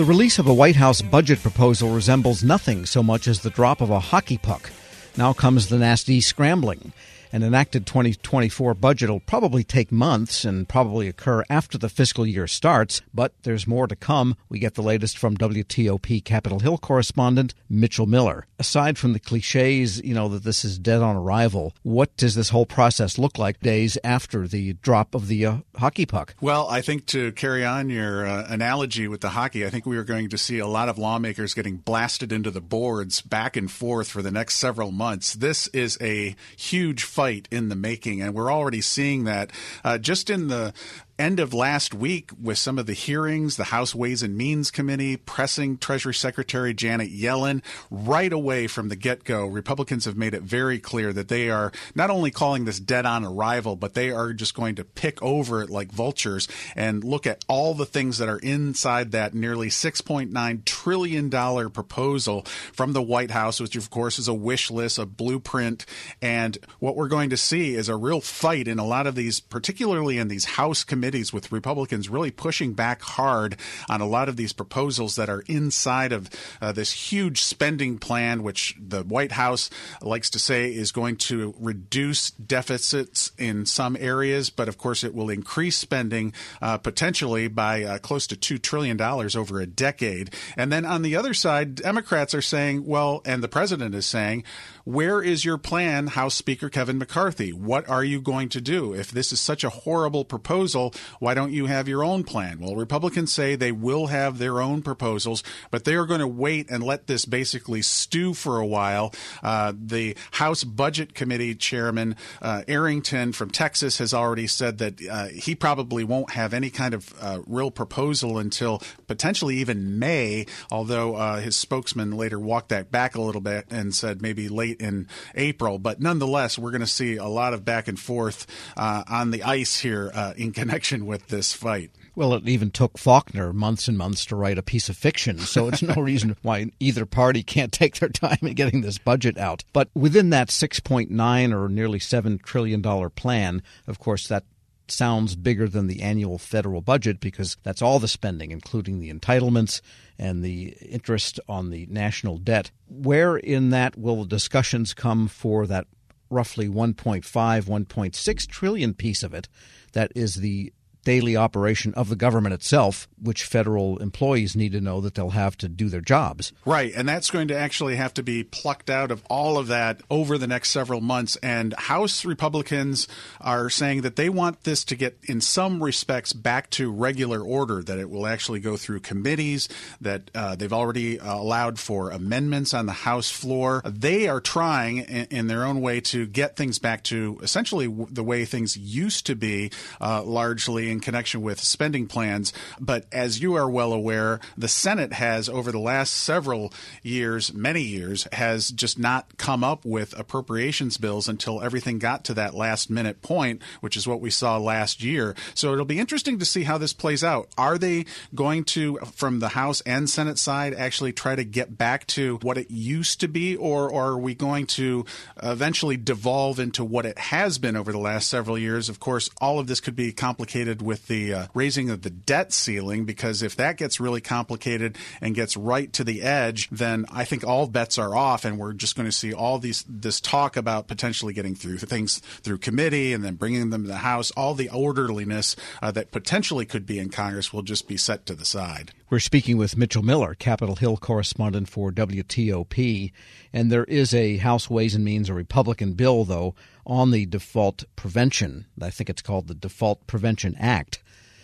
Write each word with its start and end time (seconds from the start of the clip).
The 0.00 0.06
release 0.06 0.38
of 0.38 0.46
a 0.46 0.54
White 0.54 0.76
House 0.76 1.02
budget 1.02 1.42
proposal 1.42 1.90
resembles 1.90 2.42
nothing 2.42 2.86
so 2.86 3.02
much 3.02 3.28
as 3.28 3.40
the 3.40 3.50
drop 3.50 3.82
of 3.82 3.90
a 3.90 4.00
hockey 4.00 4.38
puck. 4.38 4.70
Now 5.14 5.34
comes 5.34 5.68
the 5.68 5.76
nasty 5.76 6.22
scrambling. 6.22 6.94
An 7.32 7.44
enacted 7.44 7.86
2024 7.86 8.74
budget 8.74 9.08
will 9.08 9.20
probably 9.20 9.62
take 9.62 9.92
months 9.92 10.44
and 10.44 10.68
probably 10.68 11.06
occur 11.06 11.44
after 11.48 11.78
the 11.78 11.88
fiscal 11.88 12.26
year 12.26 12.48
starts, 12.48 13.02
but 13.14 13.32
there's 13.44 13.68
more 13.68 13.86
to 13.86 13.94
come. 13.94 14.36
We 14.48 14.58
get 14.58 14.74
the 14.74 14.82
latest 14.82 15.16
from 15.16 15.36
WTOP 15.36 16.24
Capitol 16.24 16.58
Hill 16.58 16.76
correspondent 16.78 17.54
Mitchell 17.68 18.06
Miller. 18.06 18.46
Aside 18.58 18.98
from 18.98 19.12
the 19.12 19.20
cliches, 19.20 20.02
you 20.02 20.12
know, 20.12 20.28
that 20.28 20.42
this 20.42 20.64
is 20.64 20.76
dead 20.76 21.02
on 21.02 21.14
arrival, 21.14 21.72
what 21.84 22.16
does 22.16 22.34
this 22.34 22.48
whole 22.48 22.66
process 22.66 23.16
look 23.16 23.38
like 23.38 23.60
days 23.60 23.96
after 24.02 24.48
the 24.48 24.72
drop 24.74 25.14
of 25.14 25.28
the 25.28 25.46
uh, 25.46 25.56
hockey 25.76 26.06
puck? 26.06 26.34
Well, 26.40 26.68
I 26.68 26.80
think 26.80 27.06
to 27.06 27.30
carry 27.32 27.64
on 27.64 27.90
your 27.90 28.26
uh, 28.26 28.46
analogy 28.48 29.06
with 29.06 29.20
the 29.20 29.30
hockey, 29.30 29.64
I 29.64 29.70
think 29.70 29.86
we 29.86 29.96
are 29.98 30.04
going 30.04 30.30
to 30.30 30.38
see 30.38 30.58
a 30.58 30.66
lot 30.66 30.88
of 30.88 30.98
lawmakers 30.98 31.54
getting 31.54 31.76
blasted 31.76 32.32
into 32.32 32.50
the 32.50 32.60
boards 32.60 33.20
back 33.20 33.56
and 33.56 33.70
forth 33.70 34.08
for 34.08 34.20
the 34.20 34.32
next 34.32 34.56
several 34.56 34.90
months. 34.90 35.34
This 35.34 35.68
is 35.68 35.96
a 36.00 36.34
huge 36.56 37.04
fight 37.20 37.46
in 37.50 37.68
the 37.68 37.76
making, 37.76 38.22
and 38.22 38.34
we're 38.34 38.50
already 38.50 38.80
seeing 38.80 39.24
that 39.24 39.50
uh, 39.84 39.98
just 39.98 40.30
in 40.30 40.48
the 40.48 40.72
end 41.20 41.38
of 41.38 41.52
last 41.52 41.92
week 41.92 42.30
with 42.42 42.56
some 42.56 42.78
of 42.78 42.86
the 42.86 42.94
hearings, 42.94 43.58
the 43.58 43.64
House 43.64 43.94
Ways 43.94 44.22
and 44.22 44.38
Means 44.38 44.70
Committee 44.70 45.18
pressing 45.18 45.76
Treasury 45.76 46.14
Secretary 46.14 46.72
Janet 46.72 47.10
Yellen 47.12 47.62
right 47.90 48.32
away 48.32 48.66
from 48.66 48.88
the 48.88 48.96
get 48.96 49.24
go. 49.24 49.44
Republicans 49.44 50.06
have 50.06 50.16
made 50.16 50.32
it 50.32 50.40
very 50.40 50.78
clear 50.78 51.12
that 51.12 51.28
they 51.28 51.50
are 51.50 51.72
not 51.94 52.08
only 52.08 52.30
calling 52.30 52.64
this 52.64 52.80
dead 52.80 53.04
on 53.04 53.26
arrival, 53.26 53.76
but 53.76 53.92
they 53.92 54.10
are 54.10 54.32
just 54.32 54.54
going 54.54 54.76
to 54.76 54.84
pick 54.84 55.22
over 55.22 55.60
it 55.60 55.68
like 55.68 55.92
vultures 55.92 56.48
and 56.74 57.04
look 57.04 57.26
at 57.26 57.44
all 57.48 57.74
the 57.74 57.84
things 57.84 58.16
that 58.16 58.30
are 58.30 58.38
inside 58.38 59.12
that 59.12 59.34
nearly 59.34 59.68
$6.9 59.68 60.64
trillion 60.64 61.30
proposal 61.70 62.46
from 62.72 62.94
the 62.94 63.02
White 63.02 63.30
House, 63.30 63.60
which 63.60 63.76
of 63.76 63.90
course 63.90 64.18
is 64.18 64.26
a 64.26 64.32
wish 64.32 64.70
list, 64.70 64.98
a 64.98 65.04
blueprint. 65.04 65.84
And 66.22 66.56
what 66.78 66.96
we're 66.96 67.08
going 67.08 67.28
to 67.28 67.36
see 67.36 67.74
is 67.74 67.90
a 67.90 67.96
real 67.96 68.22
fight 68.22 68.66
in 68.66 68.78
a 68.78 68.86
lot 68.86 69.06
of 69.06 69.14
these, 69.14 69.38
particularly 69.38 70.16
in 70.16 70.28
these 70.28 70.46
House 70.46 70.82
committees 70.82 71.09
committees 71.10 71.32
with 71.32 71.50
Republicans 71.50 72.08
really 72.08 72.30
pushing 72.30 72.72
back 72.72 73.02
hard 73.02 73.56
on 73.88 74.00
a 74.00 74.06
lot 74.06 74.28
of 74.28 74.36
these 74.36 74.52
proposals 74.52 75.16
that 75.16 75.28
are 75.28 75.42
inside 75.48 76.12
of 76.12 76.30
uh, 76.60 76.70
this 76.70 77.10
huge 77.10 77.42
spending 77.42 77.98
plan, 77.98 78.44
which 78.44 78.76
the 78.80 79.02
White 79.02 79.32
House 79.32 79.70
likes 80.02 80.30
to 80.30 80.38
say 80.38 80.72
is 80.72 80.92
going 80.92 81.16
to 81.16 81.52
reduce 81.58 82.30
deficits 82.30 83.32
in 83.38 83.66
some 83.66 83.96
areas, 83.98 84.50
but 84.50 84.68
of 84.68 84.78
course 84.78 85.02
it 85.02 85.12
will 85.12 85.30
increase 85.30 85.76
spending 85.76 86.32
uh, 86.62 86.78
potentially 86.78 87.48
by 87.48 87.82
uh, 87.82 87.98
close 87.98 88.28
to 88.28 88.36
$2 88.36 88.62
trillion 88.62 89.00
over 89.02 89.60
a 89.60 89.66
decade. 89.66 90.32
And 90.56 90.70
then 90.70 90.84
on 90.84 91.02
the 91.02 91.16
other 91.16 91.34
side, 91.34 91.74
Democrats 91.74 92.34
are 92.34 92.42
saying, 92.42 92.86
well, 92.86 93.20
and 93.24 93.42
the 93.42 93.48
president 93.48 93.96
is 93.96 94.06
saying, 94.06 94.44
where 94.84 95.22
is 95.22 95.44
your 95.44 95.58
plan, 95.58 96.08
House 96.08 96.34
Speaker 96.34 96.68
Kevin 96.68 96.98
McCarthy? 96.98 97.52
What 97.52 97.88
are 97.88 98.04
you 98.04 98.20
going 98.20 98.48
to 98.50 98.60
do? 98.60 98.94
If 98.94 99.10
this 99.10 99.32
is 99.32 99.40
such 99.40 99.64
a 99.64 99.70
horrible 99.70 100.24
proposal, 100.24 100.94
why 101.18 101.34
don't 101.34 101.52
you 101.52 101.66
have 101.66 101.88
your 101.88 102.04
own 102.04 102.24
plan? 102.24 102.60
Well, 102.60 102.76
Republicans 102.76 103.32
say 103.32 103.54
they 103.54 103.72
will 103.72 104.08
have 104.08 104.38
their 104.38 104.60
own 104.60 104.82
proposals, 104.82 105.42
but 105.70 105.84
they 105.84 105.94
are 105.94 106.06
going 106.06 106.20
to 106.20 106.28
wait 106.28 106.70
and 106.70 106.82
let 106.82 107.06
this 107.06 107.24
basically 107.24 107.82
stew 107.82 108.34
for 108.34 108.58
a 108.58 108.66
while. 108.66 109.12
Uh, 109.42 109.72
the 109.76 110.16
House 110.32 110.64
Budget 110.64 111.14
Committee 111.14 111.54
Chairman 111.54 112.16
uh, 112.40 112.62
Arrington 112.68 113.32
from 113.32 113.50
Texas 113.50 113.98
has 113.98 114.14
already 114.14 114.46
said 114.46 114.78
that 114.78 115.06
uh, 115.06 115.26
he 115.26 115.54
probably 115.54 116.04
won't 116.04 116.30
have 116.30 116.54
any 116.54 116.70
kind 116.70 116.94
of 116.94 117.12
uh, 117.20 117.40
real 117.46 117.70
proposal 117.70 118.38
until 118.38 118.82
potentially 119.06 119.56
even 119.56 119.98
May, 119.98 120.46
although 120.70 121.16
uh, 121.16 121.40
his 121.40 121.56
spokesman 121.56 122.12
later 122.12 122.38
walked 122.38 122.70
that 122.70 122.90
back 122.90 123.14
a 123.14 123.20
little 123.20 123.40
bit 123.40 123.66
and 123.70 123.94
said 123.94 124.22
maybe 124.22 124.48
late 124.48 124.69
in 124.72 125.08
April. 125.34 125.78
But 125.78 126.00
nonetheless, 126.00 126.58
we're 126.58 126.70
going 126.70 126.80
to 126.80 126.86
see 126.86 127.16
a 127.16 127.26
lot 127.26 127.54
of 127.54 127.64
back 127.64 127.88
and 127.88 127.98
forth 127.98 128.46
uh, 128.76 129.04
on 129.08 129.30
the 129.30 129.42
ice 129.42 129.78
here 129.78 130.10
in 130.36 130.52
connection 130.52 131.06
with 131.06 131.28
this 131.28 131.52
fight. 131.52 131.90
Well, 132.14 132.34
it 132.34 132.48
even 132.48 132.70
took 132.70 132.98
Faulkner 132.98 133.52
months 133.52 133.88
and 133.88 133.96
months 133.96 134.26
to 134.26 134.36
write 134.36 134.58
a 134.58 134.62
piece 134.62 134.88
of 134.88 134.96
fiction, 134.96 135.38
so 135.38 135.68
it's 135.68 135.82
no 135.82 135.94
reason 136.02 136.36
why 136.42 136.70
either 136.80 137.06
party 137.06 137.42
can't 137.42 137.72
take 137.72 137.96
their 137.96 138.08
time 138.08 138.38
in 138.42 138.54
getting 138.54 138.80
this 138.80 138.98
budget 138.98 139.38
out. 139.38 139.64
But 139.72 139.88
within 139.94 140.30
that 140.30 140.48
6.9 140.48 141.54
or 141.54 141.68
nearly 141.68 141.98
7 141.98 142.38
trillion 142.38 142.82
dollar 142.82 143.10
plan, 143.10 143.62
of 143.86 143.98
course 143.98 144.28
that 144.28 144.44
sounds 144.90 145.36
bigger 145.36 145.68
than 145.68 145.86
the 145.86 146.02
annual 146.02 146.38
federal 146.38 146.80
budget 146.80 147.20
because 147.20 147.56
that's 147.62 147.82
all 147.82 147.98
the 147.98 148.08
spending, 148.08 148.50
including 148.50 149.00
the 149.00 149.12
entitlements 149.12 149.80
and 150.18 150.42
the 150.42 150.76
interest 150.80 151.40
on 151.48 151.70
the 151.70 151.86
national 151.90 152.38
debt. 152.38 152.70
Where 152.88 153.36
in 153.36 153.70
that 153.70 153.96
will 153.96 154.24
discussions 154.24 154.94
come 154.94 155.28
for 155.28 155.66
that 155.66 155.86
roughly 156.30 156.68
1.5, 156.68 157.22
1.6 157.24 158.46
trillion 158.46 158.94
piece 158.94 159.22
of 159.22 159.34
it 159.34 159.48
that 159.92 160.12
is 160.14 160.36
the 160.36 160.72
daily 161.10 161.36
operation 161.36 161.92
of 161.94 162.08
the 162.08 162.14
government 162.14 162.54
itself, 162.54 163.08
which 163.20 163.42
federal 163.42 163.98
employees 163.98 164.54
need 164.54 164.70
to 164.70 164.80
know 164.80 165.00
that 165.00 165.16
they'll 165.16 165.30
have 165.30 165.58
to 165.58 165.68
do 165.68 165.88
their 165.88 166.00
jobs. 166.00 166.52
Right. 166.64 166.92
And 166.94 167.08
that's 167.08 167.32
going 167.32 167.48
to 167.48 167.58
actually 167.58 167.96
have 167.96 168.14
to 168.14 168.22
be 168.22 168.44
plucked 168.44 168.88
out 168.88 169.10
of 169.10 169.24
all 169.28 169.58
of 169.58 169.66
that 169.66 170.02
over 170.08 170.38
the 170.38 170.46
next 170.46 170.70
several 170.70 171.00
months. 171.00 171.34
And 171.42 171.74
House 171.74 172.24
Republicans 172.24 173.08
are 173.40 173.68
saying 173.70 174.02
that 174.02 174.14
they 174.14 174.28
want 174.28 174.62
this 174.62 174.84
to 174.84 174.94
get, 174.94 175.18
in 175.24 175.40
some 175.40 175.82
respects, 175.82 176.32
back 176.32 176.70
to 176.70 176.92
regular 176.92 177.42
order, 177.42 177.82
that 177.82 177.98
it 177.98 178.08
will 178.08 178.28
actually 178.28 178.60
go 178.60 178.76
through 178.76 179.00
committees, 179.00 179.68
that 180.00 180.30
uh, 180.32 180.54
they've 180.54 180.72
already 180.72 181.18
uh, 181.18 181.34
allowed 181.34 181.80
for 181.80 182.10
amendments 182.10 182.72
on 182.72 182.86
the 182.86 182.92
House 182.92 183.32
floor. 183.32 183.82
They 183.84 184.28
are 184.28 184.40
trying, 184.40 184.98
in, 184.98 185.26
in, 185.32 185.46
their 185.48 185.64
own 185.64 185.80
way, 185.80 186.00
to 186.02 186.28
get 186.28 186.54
things 186.54 186.78
back 186.78 187.02
to 187.04 187.40
essentially 187.42 187.88
the 188.10 188.22
way 188.22 188.44
things 188.44 188.76
used 188.76 189.26
to 189.26 189.34
be, 189.34 189.72
uh, 190.00 190.22
largely 190.22 190.88
connection 191.00 191.42
with 191.42 191.60
spending 191.60 192.06
plans. 192.06 192.52
But 192.78 193.06
as 193.12 193.40
you 193.40 193.54
are 193.54 193.68
well 193.68 193.92
aware, 193.92 194.40
the 194.56 194.68
Senate 194.68 195.12
has, 195.14 195.48
over 195.48 195.72
the 195.72 195.78
last 195.78 196.12
several 196.12 196.72
years, 197.02 197.52
many 197.52 197.82
years, 197.82 198.26
has 198.32 198.70
just 198.70 198.98
not 198.98 199.36
come 199.36 199.64
up 199.64 199.84
with 199.84 200.18
appropriations 200.18 200.96
bills 200.98 201.28
until 201.28 201.62
everything 201.62 201.98
got 201.98 202.24
to 202.24 202.34
that 202.34 202.54
last 202.54 202.90
minute 202.90 203.22
point, 203.22 203.62
which 203.80 203.96
is 203.96 204.06
what 204.06 204.20
we 204.20 204.30
saw 204.30 204.58
last 204.58 205.02
year. 205.02 205.34
So 205.54 205.72
it'll 205.72 205.84
be 205.84 205.98
interesting 205.98 206.38
to 206.38 206.44
see 206.44 206.64
how 206.64 206.78
this 206.78 206.92
plays 206.92 207.24
out. 207.24 207.48
Are 207.56 207.78
they 207.78 208.06
going 208.34 208.64
to, 208.64 208.98
from 209.14 209.40
the 209.40 209.50
House 209.50 209.80
and 209.82 210.08
Senate 210.08 210.38
side, 210.38 210.74
actually 210.74 211.12
try 211.12 211.34
to 211.34 211.44
get 211.44 211.76
back 211.76 212.06
to 212.08 212.38
what 212.42 212.58
it 212.58 212.70
used 212.70 213.20
to 213.20 213.28
be, 213.28 213.56
or 213.56 213.92
are 213.92 214.18
we 214.18 214.34
going 214.34 214.66
to 214.66 215.04
eventually 215.42 215.96
devolve 215.96 216.58
into 216.58 216.84
what 216.84 217.06
it 217.06 217.18
has 217.18 217.58
been 217.58 217.76
over 217.76 217.92
the 217.92 217.98
last 217.98 218.28
several 218.28 218.58
years? 218.58 218.88
Of 218.88 219.00
course, 219.00 219.30
all 219.40 219.58
of 219.58 219.66
this 219.66 219.80
could 219.80 219.96
be 219.96 220.12
complicated 220.12 220.79
with 220.80 221.06
the 221.08 221.34
uh, 221.34 221.46
raising 221.54 221.90
of 221.90 222.02
the 222.02 222.10
debt 222.10 222.52
ceiling 222.52 223.04
because 223.04 223.42
if 223.42 223.56
that 223.56 223.76
gets 223.76 224.00
really 224.00 224.20
complicated 224.20 224.96
and 225.20 225.34
gets 225.34 225.56
right 225.56 225.92
to 225.92 226.04
the 226.04 226.22
edge, 226.22 226.68
then 226.70 227.06
I 227.12 227.24
think 227.24 227.44
all 227.44 227.66
bets 227.66 227.98
are 227.98 228.14
off, 228.14 228.44
and 228.44 228.58
we're 228.58 228.72
just 228.72 228.96
going 228.96 229.08
to 229.08 229.12
see 229.12 229.32
all 229.32 229.58
these 229.58 229.84
this 229.88 230.20
talk 230.20 230.56
about 230.56 230.88
potentially 230.88 231.32
getting 231.32 231.54
through 231.54 231.78
things 231.78 232.18
through 232.18 232.58
committee 232.58 233.12
and 233.12 233.24
then 233.24 233.34
bringing 233.34 233.70
them 233.70 233.82
to 233.82 233.88
the 233.88 233.96
House. 233.96 234.30
All 234.32 234.54
the 234.54 234.68
orderliness 234.70 235.56
uh, 235.82 235.90
that 235.92 236.10
potentially 236.10 236.66
could 236.66 236.86
be 236.86 236.98
in 236.98 237.10
Congress 237.10 237.52
will 237.52 237.62
just 237.62 237.88
be 237.88 237.96
set 237.96 238.26
to 238.26 238.34
the 238.34 238.44
side. 238.44 238.92
We're 239.10 239.18
speaking 239.18 239.56
with 239.56 239.76
Mitchell 239.76 240.04
Miller, 240.04 240.36
Capitol 240.36 240.76
Hill 240.76 240.96
correspondent 240.96 241.68
for 241.68 241.90
WTOP. 241.90 243.10
And 243.52 243.70
there 243.70 243.82
is 243.84 244.14
a 244.14 244.36
House 244.36 244.70
Ways 244.70 244.94
and 244.94 245.04
Means, 245.04 245.28
a 245.28 245.34
Republican 245.34 245.94
bill, 245.94 246.24
though, 246.24 246.54
on 246.86 247.10
the 247.10 247.26
default 247.26 247.82
prevention. 247.96 248.66
I 248.80 248.90
think 248.90 249.10
it's 249.10 249.20
called 249.20 249.48
the 249.48 249.54
Default 249.56 250.06
Prevention 250.06 250.54
Act. 250.60 251.02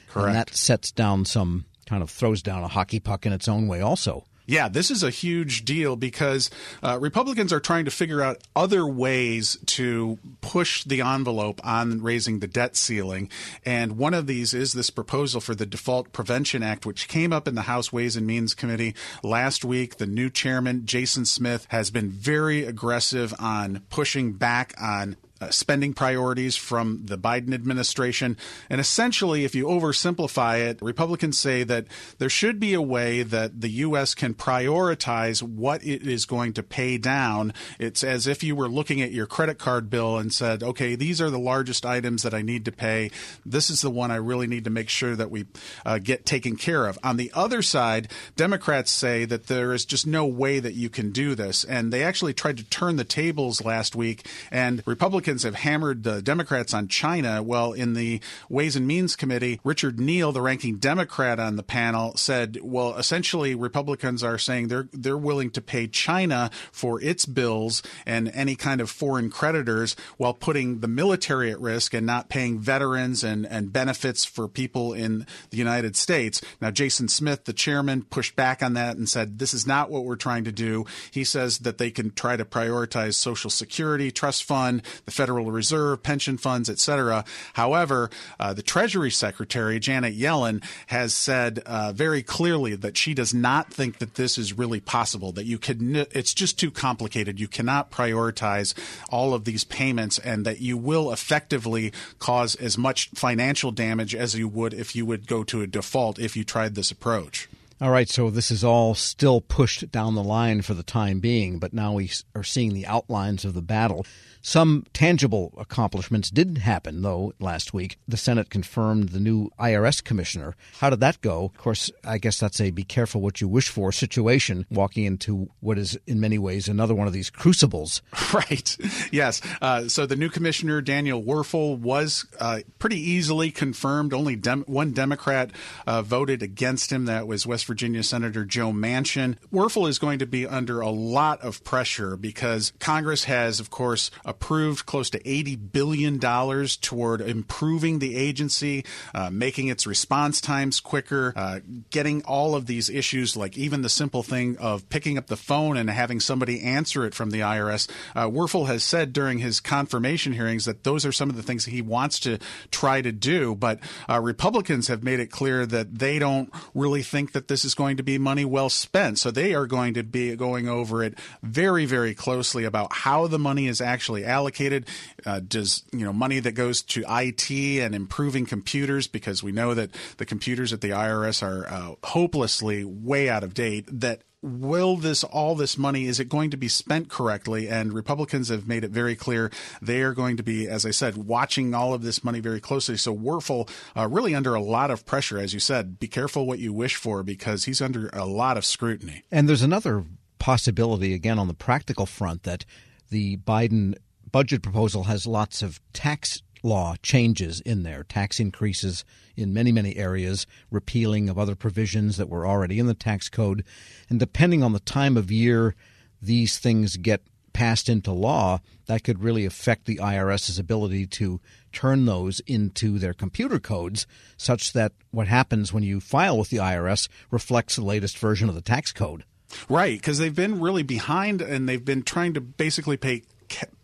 Correct. 0.08 0.28
And 0.28 0.36
that 0.36 0.54
sets 0.54 0.92
down 0.92 1.24
some 1.24 1.64
kind 1.86 2.04
of 2.04 2.10
throws 2.10 2.40
down 2.40 2.62
a 2.62 2.68
hockey 2.68 3.00
puck 3.00 3.26
in 3.26 3.32
its 3.32 3.48
own 3.48 3.66
way, 3.66 3.80
also. 3.80 4.24
Yeah, 4.46 4.68
this 4.68 4.92
is 4.92 5.02
a 5.02 5.10
huge 5.10 5.64
deal 5.64 5.96
because 5.96 6.50
uh, 6.82 6.98
Republicans 7.00 7.52
are 7.52 7.58
trying 7.58 7.84
to 7.84 7.90
figure 7.90 8.22
out 8.22 8.38
other 8.54 8.86
ways 8.86 9.58
to 9.66 10.18
push 10.40 10.84
the 10.84 11.00
envelope 11.00 11.60
on 11.64 12.00
raising 12.00 12.38
the 12.38 12.46
debt 12.46 12.76
ceiling. 12.76 13.28
And 13.64 13.98
one 13.98 14.14
of 14.14 14.28
these 14.28 14.54
is 14.54 14.72
this 14.72 14.90
proposal 14.90 15.40
for 15.40 15.56
the 15.56 15.66
Default 15.66 16.12
Prevention 16.12 16.62
Act, 16.62 16.86
which 16.86 17.08
came 17.08 17.32
up 17.32 17.48
in 17.48 17.56
the 17.56 17.62
House 17.62 17.92
Ways 17.92 18.14
and 18.14 18.26
Means 18.26 18.54
Committee 18.54 18.94
last 19.24 19.64
week. 19.64 19.96
The 19.96 20.06
new 20.06 20.30
chairman, 20.30 20.86
Jason 20.86 21.24
Smith, 21.24 21.66
has 21.70 21.90
been 21.90 22.10
very 22.10 22.64
aggressive 22.64 23.34
on 23.40 23.82
pushing 23.90 24.34
back 24.34 24.74
on 24.80 25.16
uh, 25.38 25.50
spending 25.50 25.92
priorities 25.92 26.56
from 26.56 27.02
the 27.04 27.18
Biden 27.18 27.52
administration. 27.52 28.38
And 28.70 28.80
essentially, 28.80 29.44
if 29.44 29.54
you 29.54 29.66
oversimplify 29.66 30.66
it, 30.66 30.80
Republicans 30.80 31.38
say 31.38 31.62
that 31.64 31.86
there 32.16 32.30
should 32.30 32.58
be 32.58 32.72
a 32.72 32.80
way 32.80 33.22
that 33.22 33.60
the 33.60 33.68
U.S. 33.68 34.14
can 34.14 34.32
prioritize 34.32 35.42
what 35.42 35.84
it 35.84 36.06
is 36.06 36.24
going 36.24 36.54
to 36.54 36.62
pay 36.62 36.96
down. 36.96 37.52
It's 37.78 38.02
as 38.02 38.26
if 38.26 38.42
you 38.42 38.56
were 38.56 38.68
looking 38.68 39.02
at 39.02 39.12
your 39.12 39.26
credit 39.26 39.58
card 39.58 39.90
bill 39.90 40.16
and 40.16 40.32
said, 40.32 40.62
okay, 40.62 40.94
these 40.94 41.20
are 41.20 41.28
the 41.28 41.38
largest 41.38 41.84
items 41.84 42.22
that 42.22 42.32
I 42.32 42.40
need 42.40 42.64
to 42.64 42.72
pay. 42.72 43.10
This 43.44 43.68
is 43.68 43.82
the 43.82 43.90
one 43.90 44.10
I 44.10 44.16
really 44.16 44.46
need 44.46 44.64
to 44.64 44.70
make 44.70 44.88
sure 44.88 45.16
that 45.16 45.30
we 45.30 45.44
uh, 45.84 45.98
get 45.98 46.24
taken 46.24 46.56
care 46.56 46.86
of. 46.86 46.98
On 47.04 47.18
the 47.18 47.30
other 47.34 47.60
side, 47.60 48.08
Democrats 48.36 48.90
say 48.90 49.26
that 49.26 49.48
there 49.48 49.74
is 49.74 49.84
just 49.84 50.06
no 50.06 50.24
way 50.24 50.60
that 50.60 50.74
you 50.74 50.88
can 50.88 51.10
do 51.10 51.34
this. 51.34 51.62
And 51.62 51.92
they 51.92 52.02
actually 52.02 52.32
tried 52.32 52.56
to 52.56 52.64
turn 52.64 52.96
the 52.96 53.04
tables 53.04 53.62
last 53.62 53.94
week, 53.94 54.26
and 54.50 54.82
Republicans 54.86 55.25
Republicans 55.26 55.42
have 55.42 55.64
hammered 55.68 56.04
the 56.04 56.22
Democrats 56.22 56.72
on 56.72 56.86
China. 56.86 57.42
Well, 57.42 57.72
in 57.72 57.94
the 57.94 58.20
Ways 58.48 58.76
and 58.76 58.86
Means 58.86 59.16
Committee, 59.16 59.60
Richard 59.64 59.98
Neal, 59.98 60.30
the 60.30 60.40
ranking 60.40 60.76
Democrat 60.76 61.40
on 61.40 61.56
the 61.56 61.64
panel, 61.64 62.16
said, 62.16 62.58
well, 62.62 62.96
essentially 62.96 63.52
Republicans 63.56 64.22
are 64.22 64.38
saying 64.38 64.68
they're 64.68 64.88
they're 64.92 65.18
willing 65.18 65.50
to 65.50 65.60
pay 65.60 65.88
China 65.88 66.48
for 66.70 67.02
its 67.02 67.26
bills 67.26 67.82
and 68.06 68.30
any 68.34 68.54
kind 68.54 68.80
of 68.80 68.88
foreign 68.88 69.28
creditors 69.28 69.96
while 70.16 70.32
putting 70.32 70.78
the 70.78 70.86
military 70.86 71.50
at 71.50 71.58
risk 71.58 71.92
and 71.92 72.06
not 72.06 72.28
paying 72.28 72.60
veterans 72.60 73.24
and, 73.24 73.44
and 73.46 73.72
benefits 73.72 74.24
for 74.24 74.46
people 74.46 74.92
in 74.92 75.26
the 75.50 75.56
United 75.56 75.96
States. 75.96 76.40
Now, 76.60 76.70
Jason 76.70 77.08
Smith, 77.08 77.46
the 77.46 77.52
chairman, 77.52 78.02
pushed 78.02 78.36
back 78.36 78.62
on 78.62 78.74
that 78.74 78.96
and 78.96 79.08
said, 79.08 79.40
this 79.40 79.52
is 79.52 79.66
not 79.66 79.90
what 79.90 80.04
we're 80.04 80.14
trying 80.14 80.44
to 80.44 80.52
do. 80.52 80.86
He 81.10 81.24
says 81.24 81.58
that 81.58 81.78
they 81.78 81.90
can 81.90 82.12
try 82.12 82.36
to 82.36 82.44
prioritize 82.44 83.14
Social 83.14 83.50
Security, 83.50 84.12
trust 84.12 84.44
fund, 84.44 84.82
the 85.04 85.15
Federal 85.16 85.50
Reserve, 85.50 86.02
pension 86.02 86.36
funds, 86.36 86.68
etc. 86.68 87.24
However, 87.54 88.10
uh, 88.38 88.52
the 88.52 88.62
Treasury 88.62 89.10
Secretary, 89.10 89.80
Janet 89.80 90.16
Yellen, 90.16 90.62
has 90.88 91.14
said 91.14 91.60
uh, 91.66 91.92
very 91.92 92.22
clearly 92.22 92.76
that 92.76 92.96
she 92.96 93.14
does 93.14 93.32
not 93.32 93.72
think 93.72 93.98
that 93.98 94.14
this 94.14 94.36
is 94.38 94.52
really 94.52 94.80
possible, 94.80 95.32
that 95.32 95.46
you 95.46 95.58
can, 95.58 95.96
it's 95.96 96.34
just 96.34 96.58
too 96.58 96.70
complicated. 96.70 97.40
You 97.40 97.48
cannot 97.48 97.90
prioritize 97.90 98.74
all 99.10 99.34
of 99.34 99.44
these 99.44 99.64
payments 99.64 100.18
and 100.18 100.44
that 100.44 100.60
you 100.60 100.76
will 100.76 101.10
effectively 101.12 101.92
cause 102.18 102.54
as 102.56 102.76
much 102.76 103.10
financial 103.14 103.72
damage 103.72 104.14
as 104.14 104.34
you 104.34 104.48
would 104.48 104.74
if 104.74 104.94
you 104.94 105.06
would 105.06 105.26
go 105.26 105.42
to 105.44 105.62
a 105.62 105.66
default 105.66 106.18
if 106.18 106.36
you 106.36 106.44
tried 106.44 106.74
this 106.74 106.90
approach. 106.90 107.48
All 107.78 107.90
right, 107.90 108.08
so 108.08 108.30
this 108.30 108.50
is 108.50 108.64
all 108.64 108.94
still 108.94 109.42
pushed 109.42 109.90
down 109.90 110.14
the 110.14 110.22
line 110.22 110.62
for 110.62 110.72
the 110.72 110.82
time 110.82 111.20
being, 111.20 111.58
but 111.58 111.74
now 111.74 111.92
we 111.92 112.10
are 112.34 112.42
seeing 112.42 112.72
the 112.72 112.86
outlines 112.86 113.44
of 113.44 113.52
the 113.52 113.60
battle. 113.60 114.06
Some 114.40 114.86
tangible 114.94 115.52
accomplishments 115.58 116.30
did 116.30 116.58
happen, 116.58 117.02
though, 117.02 117.32
last 117.40 117.74
week. 117.74 117.98
The 118.06 118.16
Senate 118.16 118.48
confirmed 118.48 119.08
the 119.08 119.18
new 119.18 119.50
IRS 119.58 120.02
commissioner. 120.02 120.54
How 120.78 120.88
did 120.88 121.00
that 121.00 121.20
go? 121.20 121.46
Of 121.46 121.58
course, 121.58 121.90
I 122.04 122.18
guess 122.18 122.38
that's 122.38 122.60
a 122.60 122.70
be 122.70 122.84
careful 122.84 123.20
what 123.20 123.40
you 123.40 123.48
wish 123.48 123.68
for 123.68 123.90
situation, 123.90 124.64
walking 124.70 125.04
into 125.04 125.50
what 125.58 125.78
is, 125.78 125.98
in 126.06 126.20
many 126.20 126.38
ways, 126.38 126.68
another 126.68 126.94
one 126.94 127.08
of 127.08 127.12
these 127.12 127.28
crucibles. 127.28 128.02
Right. 128.32 128.76
Yes. 129.10 129.40
Uh, 129.62 129.88
so 129.88 130.04
the 130.04 130.16
new 130.16 130.28
commissioner, 130.28 130.82
Daniel 130.82 131.22
Werfel, 131.22 131.78
was 131.78 132.26
uh, 132.38 132.60
pretty 132.78 132.98
easily 133.00 133.50
confirmed. 133.50 134.12
Only 134.12 134.36
dem- 134.36 134.64
one 134.66 134.92
Democrat 134.92 135.50
uh, 135.86 136.02
voted 136.02 136.42
against 136.42 136.92
him. 136.92 137.06
That 137.06 137.26
was 137.26 137.46
West 137.46 137.65
Virginia 137.66 138.02
Senator 138.02 138.44
Joe 138.44 138.72
Manchin. 138.72 139.36
Werfel 139.52 139.88
is 139.88 139.98
going 139.98 140.18
to 140.20 140.26
be 140.26 140.46
under 140.46 140.80
a 140.80 140.90
lot 140.90 141.40
of 141.42 141.64
pressure 141.64 142.16
because 142.16 142.72
Congress 142.78 143.24
has, 143.24 143.60
of 143.60 143.70
course, 143.70 144.10
approved 144.24 144.86
close 144.86 145.10
to 145.10 145.18
$80 145.20 145.72
billion 145.72 146.18
toward 146.18 147.20
improving 147.20 147.98
the 147.98 148.16
agency, 148.16 148.84
uh, 149.14 149.30
making 149.30 149.68
its 149.68 149.86
response 149.86 150.40
times 150.40 150.80
quicker, 150.80 151.32
uh, 151.36 151.60
getting 151.90 152.22
all 152.24 152.54
of 152.54 152.66
these 152.66 152.88
issues, 152.88 153.36
like 153.36 153.56
even 153.58 153.82
the 153.82 153.88
simple 153.88 154.22
thing 154.22 154.56
of 154.58 154.88
picking 154.88 155.18
up 155.18 155.26
the 155.26 155.36
phone 155.36 155.76
and 155.76 155.90
having 155.90 156.20
somebody 156.20 156.62
answer 156.62 157.04
it 157.04 157.14
from 157.14 157.30
the 157.30 157.40
IRS. 157.40 157.88
Uh, 158.14 158.28
Werfel 158.28 158.66
has 158.66 158.84
said 158.84 159.12
during 159.12 159.38
his 159.38 159.60
confirmation 159.60 160.32
hearings 160.32 160.64
that 160.64 160.84
those 160.84 161.04
are 161.04 161.12
some 161.12 161.30
of 161.30 161.36
the 161.36 161.42
things 161.42 161.64
he 161.64 161.82
wants 161.82 162.20
to 162.20 162.38
try 162.70 163.00
to 163.02 163.12
do, 163.12 163.54
but 163.54 163.80
uh, 164.08 164.20
Republicans 164.20 164.88
have 164.88 165.02
made 165.02 165.20
it 165.20 165.30
clear 165.30 165.66
that 165.66 165.98
they 165.98 166.18
don't 166.18 166.52
really 166.74 167.02
think 167.02 167.32
that 167.32 167.48
this 167.48 167.55
is 167.64 167.74
going 167.74 167.96
to 167.96 168.02
be 168.02 168.18
money 168.18 168.44
well 168.44 168.68
spent. 168.68 169.18
So 169.18 169.30
they 169.30 169.54
are 169.54 169.66
going 169.66 169.94
to 169.94 170.02
be 170.02 170.34
going 170.36 170.68
over 170.68 171.02
it 171.02 171.18
very, 171.42 171.86
very 171.86 172.14
closely 172.14 172.64
about 172.64 172.92
how 172.92 173.26
the 173.26 173.38
money 173.38 173.66
is 173.66 173.80
actually 173.80 174.24
allocated? 174.24 174.86
Uh, 175.24 175.40
does 175.40 175.84
you 175.92 176.04
know 176.04 176.12
money 176.12 176.40
that 176.40 176.52
goes 176.52 176.82
to 176.82 177.04
IT 177.08 177.50
and 177.50 177.94
improving 177.94 178.46
computers 178.46 179.06
because 179.06 179.42
we 179.42 179.52
know 179.52 179.74
that 179.74 179.90
the 180.18 180.26
computers 180.26 180.72
at 180.72 180.80
the 180.80 180.90
IRS 180.90 181.42
are 181.42 181.66
uh, 181.66 181.94
hopelessly 182.04 182.84
way 182.84 183.28
out 183.28 183.44
of 183.44 183.54
date. 183.54 183.86
That 183.88 184.22
will 184.46 184.96
this 184.96 185.24
all 185.24 185.54
this 185.54 185.76
money 185.76 186.06
is 186.06 186.20
it 186.20 186.28
going 186.28 186.50
to 186.50 186.56
be 186.56 186.68
spent 186.68 187.08
correctly? 187.08 187.68
And 187.68 187.92
republicans 187.92 188.48
have 188.48 188.66
made 188.66 188.84
it 188.84 188.90
very 188.90 189.16
clear 189.16 189.50
they 189.82 190.02
are 190.02 190.12
going 190.12 190.36
to 190.36 190.42
be 190.42 190.68
as 190.68 190.86
i 190.86 190.90
said 190.90 191.16
watching 191.16 191.74
all 191.74 191.92
of 191.92 192.02
this 192.02 192.22
money 192.22 192.40
very 192.40 192.60
closely. 192.60 192.96
So 192.96 193.16
werfel 193.16 193.68
uh, 193.96 194.08
really 194.08 194.34
under 194.34 194.54
a 194.54 194.60
lot 194.60 194.90
of 194.90 195.04
pressure 195.04 195.38
as 195.38 195.52
you 195.52 195.60
said. 195.60 195.98
Be 195.98 196.08
careful 196.08 196.46
what 196.46 196.58
you 196.58 196.72
wish 196.72 196.96
for 196.96 197.22
because 197.22 197.64
he's 197.64 197.82
under 197.82 198.08
a 198.12 198.24
lot 198.24 198.56
of 198.56 198.64
scrutiny. 198.64 199.24
And 199.30 199.48
there's 199.48 199.62
another 199.62 200.04
possibility 200.38 201.12
again 201.14 201.38
on 201.38 201.48
the 201.48 201.54
practical 201.54 202.06
front 202.06 202.44
that 202.44 202.64
the 203.10 203.38
biden 203.38 203.94
budget 204.30 204.62
proposal 204.62 205.04
has 205.04 205.26
lots 205.26 205.62
of 205.62 205.80
tax 205.92 206.42
law 206.62 206.94
changes 207.02 207.60
in 207.60 207.82
there, 207.82 208.04
tax 208.04 208.40
increases 208.40 209.04
in 209.36 209.52
many, 209.52 209.72
many 209.72 209.96
areas, 209.96 210.46
repealing 210.70 211.28
of 211.28 211.38
other 211.38 211.54
provisions 211.54 212.16
that 212.16 212.28
were 212.28 212.46
already 212.46 212.78
in 212.78 212.86
the 212.86 212.94
tax 212.94 213.28
code. 213.28 213.64
And 214.08 214.18
depending 214.18 214.62
on 214.62 214.72
the 214.72 214.80
time 214.80 215.16
of 215.16 215.30
year 215.30 215.74
these 216.20 216.58
things 216.58 216.96
get 216.96 217.22
passed 217.52 217.88
into 217.88 218.12
law, 218.12 218.60
that 218.86 219.02
could 219.02 219.22
really 219.22 219.46
affect 219.46 219.86
the 219.86 219.96
IRS's 219.96 220.58
ability 220.58 221.06
to 221.06 221.40
turn 221.72 222.04
those 222.04 222.40
into 222.40 222.98
their 222.98 223.14
computer 223.14 223.58
codes 223.58 224.06
such 224.36 224.74
that 224.74 224.92
what 225.10 225.26
happens 225.26 225.72
when 225.72 225.82
you 225.82 226.00
file 226.00 226.38
with 226.38 226.50
the 226.50 226.58
IRS 226.58 227.08
reflects 227.30 227.76
the 227.76 227.84
latest 227.84 228.18
version 228.18 228.48
of 228.48 228.54
the 228.54 228.60
tax 228.60 228.92
code. 228.92 229.24
Right, 229.68 229.98
because 229.98 230.18
they've 230.18 230.34
been 230.34 230.60
really 230.60 230.82
behind 230.82 231.40
and 231.40 231.68
they've 231.68 231.84
been 231.84 232.02
trying 232.02 232.34
to 232.34 232.40
basically 232.40 232.96
pay 232.96 233.22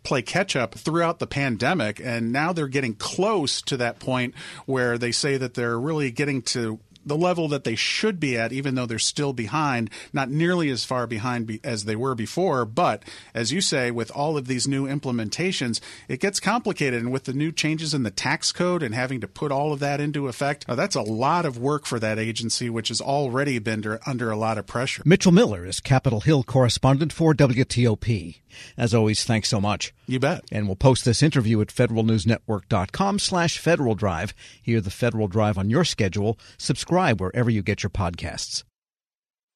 play 0.03 0.21
catch 0.21 0.55
up 0.55 0.75
throughout 0.75 1.19
the 1.19 1.27
pandemic 1.27 1.99
and 2.03 2.31
now 2.31 2.53
they're 2.53 2.67
getting 2.67 2.93
close 2.93 3.61
to 3.61 3.77
that 3.77 3.99
point 3.99 4.35
where 4.65 4.97
they 4.97 5.11
say 5.11 5.37
that 5.37 5.53
they're 5.53 5.79
really 5.79 6.11
getting 6.11 6.41
to 6.41 6.79
the 7.05 7.15
level 7.15 7.47
that 7.49 7.63
they 7.63 7.75
should 7.75 8.19
be 8.19 8.35
at, 8.37 8.51
even 8.51 8.75
though 8.75 8.85
they're 8.85 8.99
still 8.99 9.33
behind, 9.33 9.89
not 10.11 10.29
nearly 10.29 10.69
as 10.69 10.83
far 10.83 11.05
behind 11.05 11.45
be, 11.45 11.59
as 11.63 11.85
they 11.85 11.95
were 11.95 12.15
before. 12.15 12.65
But 12.65 13.03
as 13.33 13.51
you 13.51 13.61
say, 13.61 13.91
with 13.91 14.11
all 14.11 14.37
of 14.37 14.47
these 14.47 14.67
new 14.67 14.87
implementations, 14.87 15.79
it 16.07 16.19
gets 16.19 16.39
complicated. 16.39 17.01
And 17.01 17.11
with 17.11 17.25
the 17.25 17.33
new 17.33 17.51
changes 17.51 17.93
in 17.93 18.03
the 18.03 18.11
tax 18.11 18.51
code 18.51 18.81
and 18.81 18.95
having 18.95 19.21
to 19.21 19.27
put 19.27 19.51
all 19.51 19.71
of 19.71 19.79
that 19.81 20.01
into 20.01 20.27
effect, 20.27 20.65
that's 20.67 20.95
a 20.95 21.01
lot 21.01 21.45
of 21.45 21.57
work 21.59 21.85
for 21.85 21.99
that 21.99 22.17
agency, 22.17 22.69
which 22.69 22.87
has 22.87 23.01
already 23.01 23.59
been 23.59 23.83
under, 23.83 23.99
under 24.05 24.31
a 24.31 24.37
lot 24.37 24.57
of 24.57 24.65
pressure. 24.65 25.03
Mitchell 25.05 25.31
Miller 25.31 25.65
is 25.65 25.79
Capitol 25.79 26.21
Hill 26.21 26.43
correspondent 26.43 27.11
for 27.11 27.33
WTOP. 27.33 28.37
As 28.77 28.93
always, 28.93 29.23
thanks 29.23 29.49
so 29.49 29.59
much. 29.59 29.93
You 30.07 30.19
bet. 30.19 30.43
And 30.51 30.67
we'll 30.67 30.75
post 30.75 31.05
this 31.05 31.23
interview 31.23 31.59
at 31.61 31.67
federalnewsnetwork.com 31.67 33.19
slash 33.19 33.57
Federal 33.57 33.95
Drive. 33.95 34.33
Hear 34.61 34.79
the 34.79 34.91
Federal 34.91 35.27
Drive 35.27 35.57
on 35.57 35.69
your 35.69 35.83
schedule. 35.83 36.37
Subscribe 36.93 37.21
wherever 37.21 37.49
you 37.49 37.63
get 37.63 37.81
your 37.81 37.89
podcasts. 37.89 38.63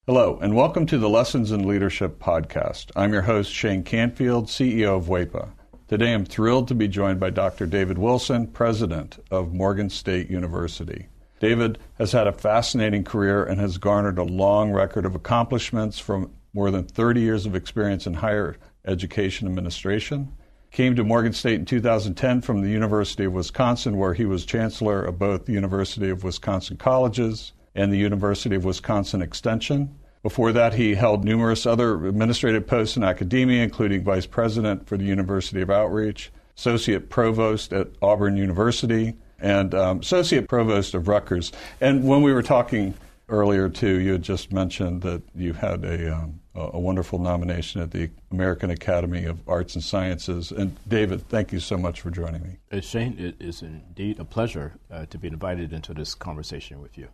Hello, 0.07 0.39
and 0.41 0.55
welcome 0.55 0.87
to 0.87 0.97
the 0.97 1.07
Lessons 1.07 1.51
in 1.51 1.67
Leadership 1.67 2.17
podcast. 2.17 2.89
I'm 2.95 3.13
your 3.13 3.21
host, 3.21 3.53
Shane 3.53 3.83
Canfield, 3.83 4.47
CEO 4.47 4.97
of 4.97 5.05
WEPA. 5.05 5.51
Today 5.87 6.15
I'm 6.15 6.25
thrilled 6.25 6.67
to 6.69 6.73
be 6.73 6.87
joined 6.87 7.19
by 7.19 7.29
Dr. 7.29 7.67
David 7.67 7.99
Wilson, 7.99 8.47
president 8.47 9.19
of 9.29 9.53
Morgan 9.53 9.91
State 9.91 10.31
University. 10.31 11.09
David 11.39 11.77
has 11.99 12.11
had 12.11 12.25
a 12.25 12.31
fascinating 12.31 13.03
career 13.03 13.43
and 13.43 13.61
has 13.61 13.77
garnered 13.77 14.17
a 14.17 14.23
long 14.23 14.71
record 14.71 15.05
of 15.05 15.13
accomplishments 15.13 15.99
from 15.99 16.33
more 16.53 16.71
than 16.71 16.85
30 16.85 17.21
years 17.21 17.45
of 17.45 17.55
experience 17.55 18.07
in 18.07 18.15
higher 18.15 18.57
education 18.83 19.47
administration. 19.47 20.33
Came 20.71 20.95
to 20.95 21.03
Morgan 21.03 21.33
State 21.33 21.59
in 21.59 21.65
2010 21.65 22.41
from 22.41 22.61
the 22.61 22.69
University 22.69 23.25
of 23.25 23.33
Wisconsin, 23.33 23.97
where 23.97 24.13
he 24.13 24.25
was 24.25 24.45
chancellor 24.45 25.03
of 25.03 25.17
both 25.17 25.45
the 25.45 25.53
University 25.53 26.09
of 26.09 26.23
Wisconsin 26.23 26.77
Colleges 26.77 27.53
and 27.73 27.91
the 27.91 27.97
University 27.97 28.55
of 28.55 28.65
Wisconsin 28.65 29.21
Extension. 29.21 29.97
Before 30.23 30.51
that, 30.51 30.73
he 30.73 30.95
held 30.95 31.23
numerous 31.23 31.65
other 31.65 32.05
administrative 32.05 32.67
posts 32.67 32.97
in 32.97 33.03
academia, 33.03 33.63
including 33.63 34.03
vice 34.03 34.25
president 34.25 34.87
for 34.87 34.97
the 34.97 35.05
University 35.05 35.61
of 35.61 35.69
Outreach, 35.69 36.31
associate 36.57 37.09
provost 37.09 37.71
at 37.71 37.87
Auburn 38.01 38.35
University, 38.35 39.15
and 39.39 39.73
um, 39.73 39.99
associate 39.99 40.47
provost 40.47 40.93
of 40.93 41.07
Rutgers. 41.07 41.51
And 41.79 42.07
when 42.07 42.23
we 42.23 42.33
were 42.33 42.43
talking 42.43 42.93
earlier 43.29 43.69
too, 43.69 43.99
you 43.99 44.13
had 44.13 44.21
just 44.21 44.51
mentioned 44.51 45.01
that 45.01 45.21
you 45.35 45.53
had 45.53 45.83
a 45.83 46.15
um, 46.15 46.39
a 46.57 46.79
wonderful 46.79 47.19
nomination 47.19 47.81
at 47.81 47.91
the 47.91 48.09
American 48.31 48.71
Academy 48.71 49.25
of 49.25 49.47
Arts 49.47 49.75
and 49.75 49.83
Sciences. 49.83 50.51
And 50.51 50.75
David, 50.87 51.27
thank 51.29 51.51
you 51.51 51.59
so 51.59 51.77
much 51.77 52.01
for 52.01 52.09
joining 52.09 52.41
me. 52.41 52.57
Uh, 52.71 52.81
Shane, 52.81 53.15
it 53.19 53.35
is 53.39 53.61
indeed 53.61 54.19
a 54.19 54.25
pleasure 54.25 54.73
uh, 54.89 55.05
to 55.05 55.19
be 55.19 55.27
invited 55.27 55.71
into 55.71 55.93
this 55.93 56.15
conversation 56.15 56.81
with 56.81 56.97
you. 56.97 57.09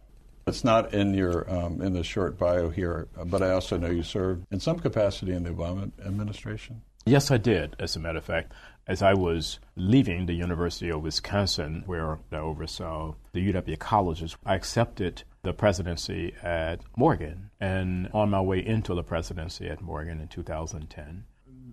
It's 0.47 0.63
not 0.63 0.93
in 0.93 1.13
your 1.13 1.49
um, 1.53 1.81
in 1.81 1.93
the 1.93 2.03
short 2.03 2.37
bio 2.37 2.69
here, 2.69 3.07
but 3.25 3.41
I 3.41 3.51
also 3.51 3.77
know 3.77 3.89
you 3.89 4.03
served 4.03 4.45
in 4.51 4.59
some 4.59 4.79
capacity 4.79 5.33
in 5.33 5.43
the 5.43 5.51
Obama 5.51 5.91
administration. 6.05 6.81
Yes, 7.05 7.31
I 7.31 7.37
did. 7.37 7.75
As 7.79 7.97
a 7.97 7.99
matter 7.99 8.19
of 8.19 8.25
fact, 8.25 8.53
as 8.87 9.01
I 9.01 9.13
was 9.13 9.59
leaving 9.75 10.25
the 10.25 10.33
University 10.33 10.89
of 10.89 11.01
Wisconsin, 11.01 11.83
where 11.85 12.19
I 12.31 12.37
oversaw 12.37 13.15
the 13.33 13.53
UW 13.53 13.77
colleges, 13.79 14.37
I 14.45 14.55
accepted 14.55 15.23
the 15.43 15.53
presidency 15.53 16.33
at 16.41 16.79
Morgan. 16.97 17.51
And 17.59 18.09
on 18.13 18.29
my 18.29 18.41
way 18.41 18.65
into 18.65 18.95
the 18.95 19.03
presidency 19.03 19.67
at 19.67 19.81
Morgan 19.81 20.19
in 20.19 20.27
2010, 20.29 21.25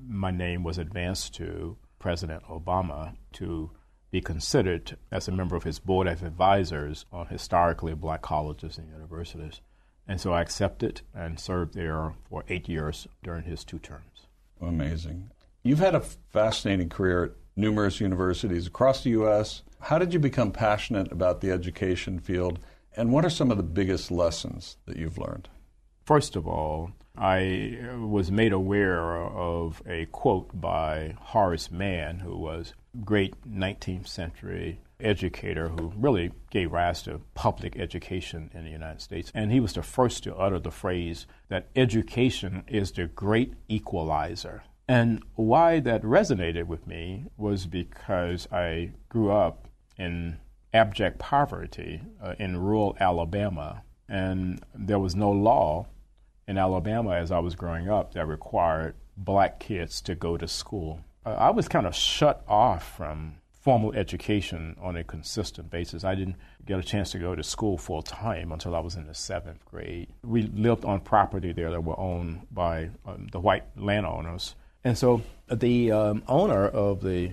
my 0.08 0.30
name 0.30 0.64
was 0.64 0.76
advanced 0.76 1.34
to 1.36 1.78
President 1.98 2.42
Obama 2.44 3.14
to 3.34 3.70
be 4.10 4.20
considered 4.20 4.96
as 5.12 5.28
a 5.28 5.32
member 5.32 5.54
of 5.54 5.62
his 5.62 5.78
board 5.78 6.08
of 6.08 6.22
advisors 6.24 7.06
on 7.12 7.26
historically 7.26 7.94
black 7.94 8.22
colleges 8.22 8.76
and 8.76 8.90
universities. 8.90 9.60
And 10.08 10.20
so 10.20 10.32
I 10.32 10.42
accepted 10.42 11.02
and 11.14 11.38
served 11.38 11.74
there 11.74 12.14
for 12.28 12.42
eight 12.48 12.68
years 12.68 13.06
during 13.22 13.44
his 13.44 13.64
two 13.64 13.78
terms. 13.78 14.26
Amazing. 14.60 15.30
You've 15.62 15.78
had 15.78 15.94
a 15.94 16.00
fascinating 16.00 16.88
career 16.88 17.24
at 17.24 17.30
numerous 17.54 18.00
universities 18.00 18.66
across 18.66 19.04
the 19.04 19.10
U.S. 19.10 19.62
How 19.78 19.98
did 19.98 20.12
you 20.12 20.18
become 20.18 20.50
passionate 20.50 21.12
about 21.12 21.40
the 21.40 21.52
education 21.52 22.18
field, 22.18 22.58
and 22.96 23.12
what 23.12 23.24
are 23.24 23.30
some 23.30 23.50
of 23.50 23.56
the 23.56 23.62
biggest 23.62 24.10
lessons 24.10 24.76
that 24.86 24.96
you've 24.96 25.18
learned? 25.18 25.48
First 26.04 26.36
of 26.36 26.46
all, 26.46 26.90
I 27.16 27.78
was 27.98 28.30
made 28.30 28.52
aware 28.52 29.16
of 29.16 29.82
a 29.86 30.06
quote 30.06 30.60
by 30.60 31.14
Horace 31.20 31.70
Mann, 31.70 32.20
who 32.20 32.36
was 32.36 32.74
a 32.94 33.04
great 33.04 33.34
19th 33.48 34.08
century 34.08 34.80
educator 35.00 35.68
who 35.68 35.92
really 35.96 36.32
gave 36.50 36.72
rise 36.72 37.02
to 37.02 37.20
public 37.34 37.78
education 37.78 38.50
in 38.54 38.64
the 38.64 38.70
United 38.70 39.00
States. 39.00 39.30
And 39.34 39.52
he 39.52 39.60
was 39.60 39.72
the 39.72 39.82
first 39.82 40.24
to 40.24 40.36
utter 40.36 40.58
the 40.58 40.70
phrase 40.70 41.26
that 41.48 41.68
education 41.76 42.64
is 42.68 42.92
the 42.92 43.06
great 43.06 43.54
equalizer. 43.68 44.62
And 44.88 45.22
why 45.36 45.80
that 45.80 46.02
resonated 46.02 46.64
with 46.66 46.86
me 46.86 47.26
was 47.36 47.66
because 47.66 48.48
I 48.50 48.92
grew 49.08 49.30
up 49.30 49.68
in 49.96 50.38
abject 50.72 51.18
poverty 51.18 52.02
uh, 52.22 52.34
in 52.38 52.56
rural 52.56 52.96
Alabama, 53.00 53.82
and 54.08 54.62
there 54.74 54.98
was 54.98 55.14
no 55.14 55.30
law 55.30 55.86
in 56.46 56.58
Alabama 56.58 57.12
as 57.12 57.30
I 57.30 57.38
was 57.38 57.54
growing 57.54 57.88
up 57.88 58.14
that 58.14 58.26
required 58.26 58.94
black 59.16 59.60
kids 59.60 60.00
to 60.02 60.14
go 60.14 60.36
to 60.36 60.48
school. 60.48 61.00
Uh, 61.24 61.30
I 61.30 61.50
was 61.50 61.68
kind 61.68 61.86
of 61.86 61.94
shut 61.94 62.42
off 62.48 62.96
from 62.96 63.36
formal 63.50 63.92
education 63.92 64.74
on 64.80 64.96
a 64.96 65.04
consistent 65.04 65.70
basis. 65.70 66.02
I 66.02 66.14
didn't 66.14 66.36
get 66.64 66.78
a 66.78 66.82
chance 66.82 67.10
to 67.12 67.18
go 67.18 67.34
to 67.34 67.42
school 67.42 67.76
full 67.76 68.02
time 68.02 68.52
until 68.52 68.74
I 68.74 68.80
was 68.80 68.96
in 68.96 69.06
the 69.06 69.14
seventh 69.14 69.64
grade. 69.66 70.08
We 70.24 70.42
lived 70.42 70.84
on 70.84 71.00
property 71.00 71.52
there 71.52 71.70
that 71.70 71.84
were 71.84 71.98
owned 71.98 72.46
by 72.50 72.90
um, 73.06 73.28
the 73.30 73.38
white 73.38 73.64
landowners 73.76 74.54
and 74.84 74.96
so 74.96 75.22
the 75.50 75.92
um, 75.92 76.22
owner 76.26 76.66
of 76.66 77.02
the 77.02 77.32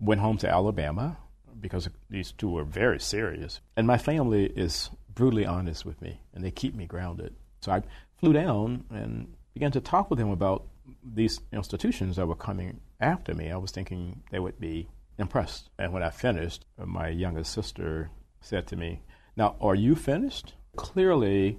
went 0.00 0.20
home 0.20 0.38
to 0.38 0.48
Alabama 0.48 1.18
because 1.60 1.88
these 2.08 2.32
two 2.32 2.50
were 2.50 2.64
very 2.64 3.00
serious. 3.00 3.60
And 3.76 3.86
my 3.86 3.98
family 3.98 4.46
is 4.46 4.90
brutally 5.12 5.44
honest 5.44 5.84
with 5.84 6.00
me, 6.00 6.20
and 6.32 6.44
they 6.44 6.52
keep 6.52 6.74
me 6.74 6.86
grounded. 6.86 7.34
So 7.60 7.72
I 7.72 7.82
flew 8.18 8.32
down 8.32 8.84
and 8.90 9.34
began 9.54 9.72
to 9.72 9.80
talk 9.80 10.10
with 10.10 10.18
them 10.18 10.30
about 10.30 10.66
these 11.04 11.40
institutions 11.52 12.16
that 12.16 12.26
were 12.26 12.36
coming 12.36 12.80
after 13.00 13.34
me, 13.34 13.50
I 13.50 13.56
was 13.56 13.70
thinking 13.70 14.22
they 14.30 14.38
would 14.38 14.58
be 14.58 14.88
impressed. 15.18 15.70
And 15.78 15.92
when 15.92 16.02
I 16.02 16.10
finished, 16.10 16.64
my 16.78 17.08
youngest 17.08 17.52
sister 17.52 18.10
said 18.40 18.66
to 18.68 18.76
me, 18.76 19.02
Now, 19.36 19.56
are 19.60 19.74
you 19.74 19.94
finished? 19.94 20.54
Clearly, 20.76 21.58